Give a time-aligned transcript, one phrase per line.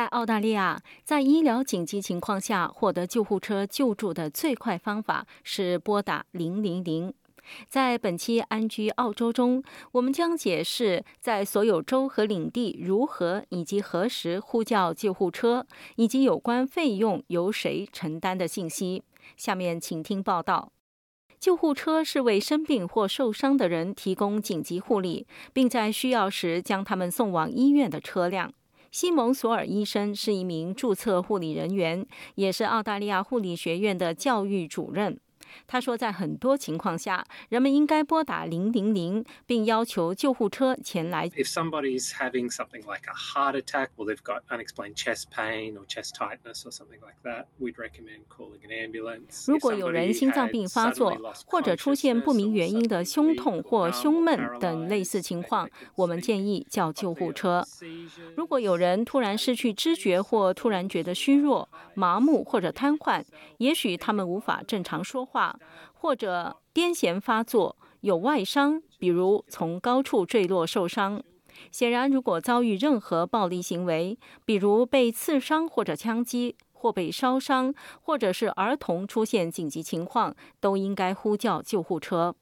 [0.00, 7.12] 在澳大利亚，在医疗紧急情况下获得救护车救助的最快方法是拨打零零零。
[7.68, 9.62] 在本期安居澳洲中，
[9.92, 15.66] 我们将解释在所有州和领地如何以及何时呼叫救护车，
[15.96, 19.04] 以及有关费用由谁承担的信息。
[19.36, 20.72] 下面请听报道。
[21.38, 28.54] 救护车是为生病或受伤的人提供紧急护理，并在需要时将他们送往医院的车辆。
[28.90, 32.04] 西蒙·索尔医生是一名注册护理人员，
[32.34, 35.20] 也是澳大利亚护理学院的教育主任。
[35.66, 41.28] 他说，在很多情况下，人们应该拨打零零零，并要求救护车前来。
[41.30, 45.86] If somebody is having something like a heart attack, or they've got unexplained chest pain or
[45.86, 49.50] chest tightness or something like that, we'd recommend calling an ambulance.
[49.50, 57.64] 如果有人心脏病发作，或者出现不明原因的胸痛或胸闷等类似情况，我们建议叫救护车。
[58.36, 63.24] 如果有人突然失去知觉或突然觉得虚弱、麻木或者瘫痪，
[63.58, 65.39] 也许他们无法正常说话。
[65.92, 71.22] 或者癫痫发作，有外伤，比如从高处坠落受伤。
[71.70, 82.34] 显然，如果遭遇任何暴力行为，比如被刺伤或者枪击，或被烧伤，或者是儿童出现紧急情况，都应该呼叫救护车。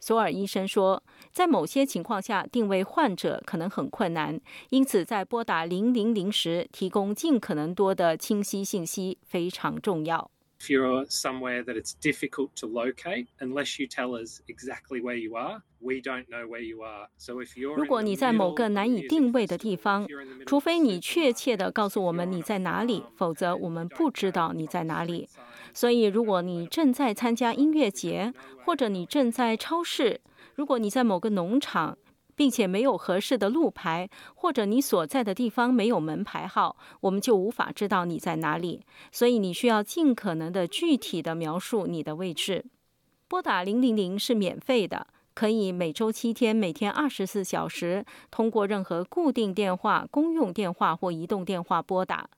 [0.00, 10.28] 索尔医生说，在某些情况下，定位患者可能很困难，因此在拨打零零零时，提供尽可能多的清晰信息非常重要。
[10.62, 15.62] If you're somewhere that it's difficult to locate, unless you tell us exactly where you are,
[15.80, 17.08] we don't know where you are.
[17.18, 20.06] So if you're 如果你在某个难以定位的地方，
[20.46, 25.28] 除非你确切的告诉我们你在哪里，否则我们不知道你在哪里。
[25.74, 28.32] 所以，如果你正在参加音乐节，
[28.64, 30.20] 或者你正在超市，
[30.54, 31.98] 如果你在某个农场。
[32.34, 38.84] 并且没有合适的路牌，或者你所在的地方没有门牌号，我们就无法知道你在哪里。
[39.10, 42.64] 所以你需要尽可能的具体的描述你的位置。
[43.28, 52.28] 拨打零零零是免费的，可以每周七天，每天二十四小时，通过任何固定电话、公用电话或移动电话拨打。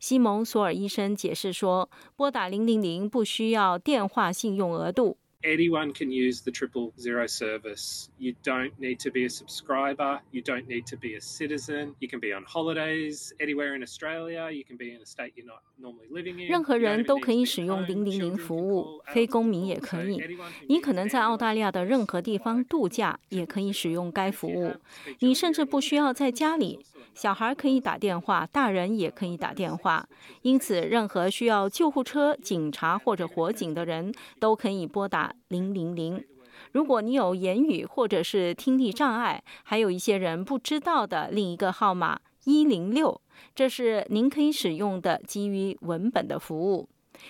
[0.00, 5.16] 西蒙·索尔医生解释说，拨打零零零不需要电话信用额度。
[5.44, 8.08] Anyone can use the triple zero service.
[8.18, 10.20] You don't need to be a subscriber.
[10.30, 11.94] You don't need to be a citizen.
[12.00, 14.50] You can be on holidays anywhere in Australia.
[14.50, 16.48] You can be in a state you're not normally living in.
[16.48, 20.20] 任何人都可以使用零零零服务，非公民也可以。
[20.68, 24.74] 你可能在澳大利亚的任何地方度假，也可以使用该服务。
[25.20, 26.84] 你甚至不需要在家里。
[27.14, 30.08] 小孩可以打电话，大人也可以打电话。
[30.42, 36.24] 因此，任何需要救护车、警察或者火警的人都可以拨打零零零。
[36.72, 43.20] 如果你有言语或者是听力障碍，还有一些人不知道的另一个号码一零六，
[43.54, 46.88] 这是您可以使用的基于文本的服务。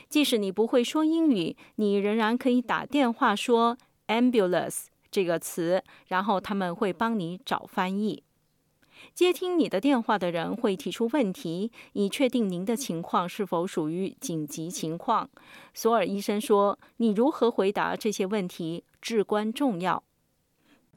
[0.08, 3.76] 即使你不会说英语，你仍然可以打电话说
[4.08, 8.22] “ambulance” 这个词，然后他们会帮你找翻译。
[9.14, 15.28] 接听你的电话的人会提出问题，以确定您的情况是否属于紧急情况。
[15.74, 20.02] 索尔医生说：“你如何回答这些问题至关重要。”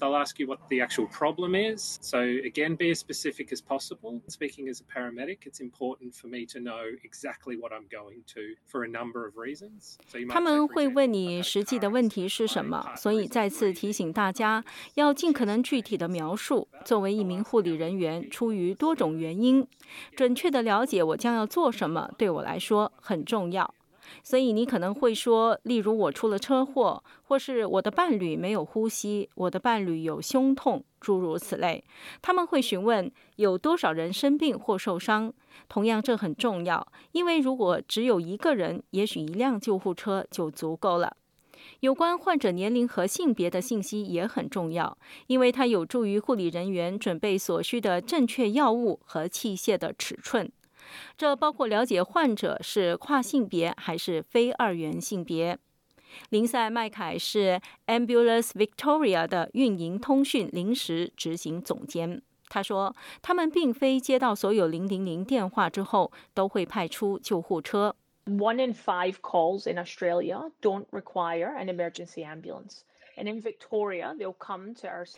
[0.01, 2.00] They'll ask you what the actual problem is.
[2.01, 4.22] So, again, be as specific as possible.
[4.28, 8.56] Speaking as a paramedic, it's important for me to know exactly what I'm going to
[8.66, 9.97] for a number of reasons.
[10.28, 16.67] 他们会问你实际的问题是什么，所以再次提醒大家要尽可能具体的描述。
[16.84, 19.67] 作为一名护理人员，出于多种原因，
[20.16, 23.75] 准确的了解我将要做什么，对我来说很重要。
[24.23, 31.83] 所以你可能会说，例如我出了车祸，或是我的伴侣没有呼吸，我的伴侣有胸痛，诸如此类。
[32.22, 35.33] 他们会询问有多少人生病或受伤。
[35.67, 41.16] 同样，这很重要，因为如果只有一个人，也许一辆救护车就足够了。
[41.81, 44.97] 有关患者年龄和性别的信息也很重要，
[45.28, 50.52] 因为它有助于护理人员准备所需的正确药物和器械的尺寸。
[51.17, 55.58] 这包括了解患者是跨性别还是非二元性别。
[56.29, 62.22] 林赛麦凯是 Ambulance Victoria 的运营通讯临时执行总监。
[62.49, 62.93] 他说
[63.23, 67.96] ：“他们并非接到所有零零零电话之后都会派出救护车。
[68.26, 72.82] One in five calls in Australia don't require an emergency ambulance.”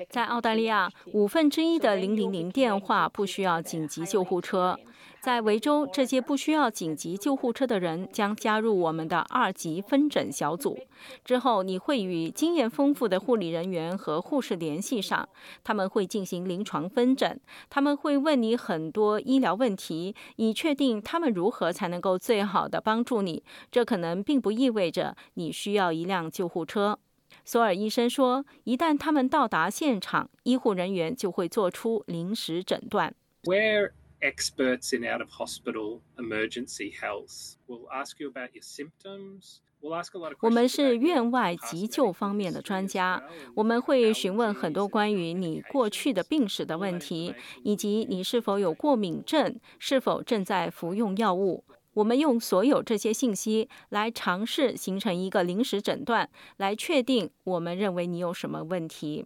[0.10, 4.78] 在澳大利亚，五分之一的零零零电话不需要紧急救护车。
[5.22, 10.78] 在维州，这些不需要紧急救护车的人将加入我们的二级分诊小组。
[11.24, 15.30] 之后，你会与经验丰富的护理人员和护士联系上，
[15.64, 17.40] 他们会进行临床分诊，
[17.70, 23.42] 他们会问你很多医疗问题，以确定他们如何才能够最好的帮助你。
[23.72, 27.00] 这可能并不意味着你需要一辆救护车。
[27.46, 33.14] 索尔医生说，一旦他们到达现场，医护人员就会做出临时诊断。
[33.44, 33.92] We're
[34.22, 37.56] experts in out of hospital emergency health.
[37.68, 39.58] We'll ask you about your symptoms.
[40.40, 43.22] 我们是院外急救方面的专家，
[43.54, 51.66] 我们会询问很多关于你过去的病史的问题，以及你是否有过敏症，是否正在服用药物。
[51.94, 59.26] 我们用所有这些信息来尝试形成一个临时诊断，来确定我们认为你有什么问题。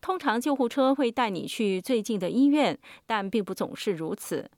[0.00, 4.50] 通常救护车会带你去最近的医院，但并不总是如此。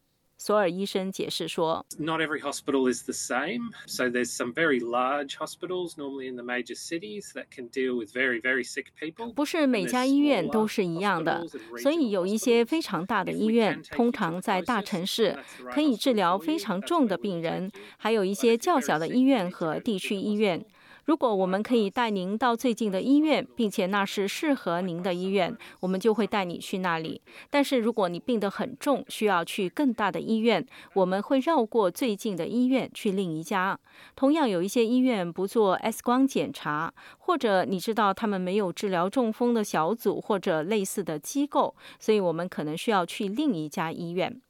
[0.42, 3.70] 索尔医生解释说：“Not every hospital is the same.
[3.86, 8.12] So there's some very large hospitals, normally in the major cities, that can deal with
[8.12, 9.32] very, very sick people.
[9.34, 11.46] 不是每家医院都是一样的，
[11.80, 15.38] 所以有一些非常大的医院，通常在大城市，
[15.70, 20.64] 可以治疗非常重的病人；还有一些较小的医院和地区医院。”
[21.04, 27.20] 如果我们可以带您到最近的医院，并且那是适合您的医院，我们就会带你去那里。
[27.50, 30.64] 但是如果你病得很重，需要去更大的医院，
[30.94, 33.78] 我们会绕过最近的医院去另一家。
[34.14, 44.40] 同样，有一些医院不做 X 光检查，或者你知道他们没有治疗中风的小组或者类似的机构，所以我们可能需要去另一家医院。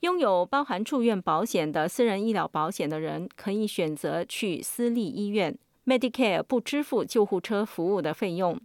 [0.00, 5.58] 拥有包含住院保险的私人医疗保险的人，可以选择去私立医院。
[5.90, 8.60] Medicare 不支付救护车服务的费用。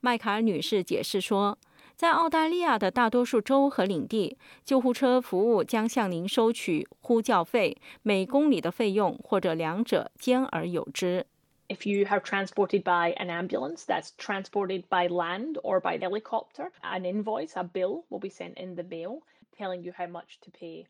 [0.00, 1.56] 麦卡尔女士解释说，
[1.94, 11.24] 在澳大利亚的大多数州和领地，救护车服务将向您收取呼叫费、每公里的费用，或者两者兼而有之。
[11.68, 17.54] If you have transported by an ambulance that's transported by land or by helicopter, an invoice,
[17.54, 19.20] a bill will be sent in the mail
[19.56, 20.84] telling you how much to pay.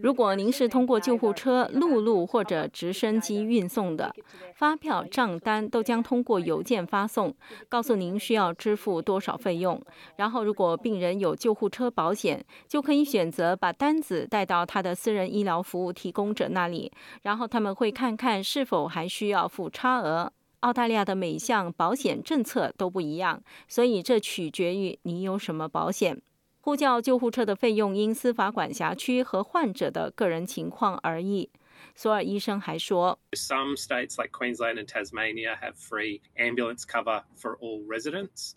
[0.00, 4.14] 如果您是通过救护车、陆路或者直升机运送的，
[4.54, 7.34] 发票、账单都将通过邮件发送，
[7.68, 9.80] 告诉您需要支付多少费用。
[10.16, 16.90] 然后，如果病人有救护车保险，就可以选择把单子带到他的私人医疗服务提供者那里，
[17.22, 20.32] 然后他们会看看是否还需要付差额。
[20.60, 26.22] 澳大利亚的每项保险政策都不一样，所以这取决于你有什么保险。
[26.64, 31.50] 呼叫救护车的费用因司法管辖区和患者的个人情况而异。
[31.96, 38.52] 索尔医生还说，Some states like Queensland and Tasmania have free ambulance cover for all residents.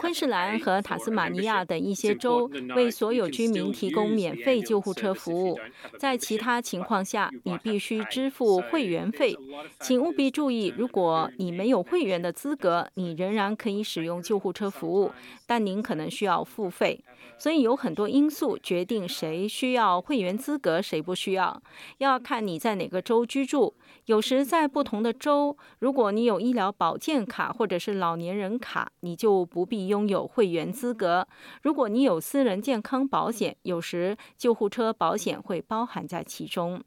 [0.00, 5.58] 昆士兰和塔斯马尼亚等一些州为所有居民提供免费救护车服务，
[5.96, 9.36] 在其他情况下，你必须支付会员费。
[9.80, 15.12] 请务必注意，如果你没有会员的资格，你仍然可以使用救护车服务，
[15.46, 17.04] 但您可能需要付费。
[17.36, 21.62] 所以有很多因素决定谁需要会员资格，谁不需要，
[21.98, 23.74] 要看你在哪个州居住。
[24.06, 31.26] 有时在不同的州，如果你有医疗保健卡或者是老年人卡，你就不必拥有会员资格。
[31.62, 36.82] 如果你有私人健康保险，有时救护车保险会包含在其中。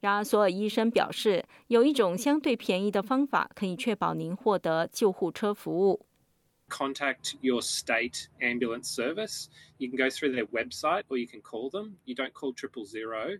[0.00, 6.06] 然而，索尔医生表示，有一种相对便宜的方法可以确保您获得救护车服务。
[6.68, 9.48] Contact your state ambulance service.
[9.76, 11.96] You can go through their website or you can call them.
[12.04, 13.38] You don't call triple zero.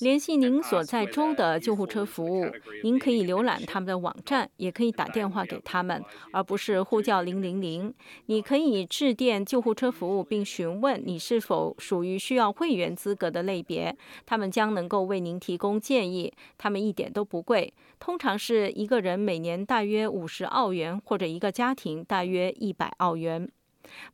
[0.00, 2.50] 联系您所在州的救护车服务，
[2.82, 7.92] 您可以浏览他们的网站，也可以打电话给他们，而不是呼叫零零零。
[8.26, 16.32] 你可以致电救护车服务，并询问你是否属于需要会员资格的类别，他们将能够为您提供建议。
[16.56, 23.50] 他们一点都不贵，通常是一个人每年大约五十澳元，或者一个家庭大约一百澳元。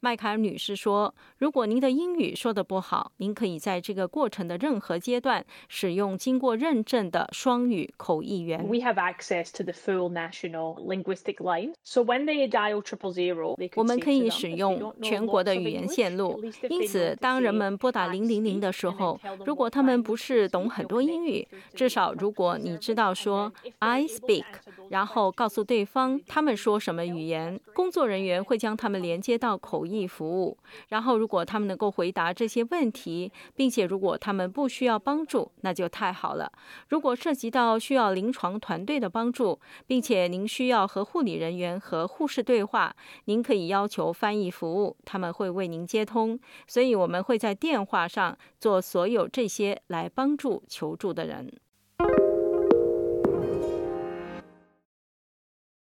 [0.01, 13.13] 麦凯尔女士说：“如果您的英语说得不好，您可以在这个过程的任何阶段使用经过认证的双语口译员。” We have access to the full national linguistic line, so when they dial triple
[13.13, 16.43] zero, 我们可以使用全国的语言线路。
[16.69, 24.45] 因此，当人们拨打零零零的时候，如果他们不是懂很多英语，至少如果你知道说 “I speak”，
[24.89, 29.59] 然后告诉对方他们说什么语言，工作人员会将他们连接到。
[29.69, 30.57] 口译服务。
[30.89, 36.51] 然后，如果他们能够回答这些问题，并且如果他们不需要帮助，那就太好了。
[36.89, 42.95] 如果涉及到需要临床团队的帮助，并且您需要和护理人员和护士对话，
[43.27, 46.39] 您可以要求翻译服务，他们会为您接通。
[46.67, 51.53] 所以，我们会在电话上做所有这些来帮助求助的人。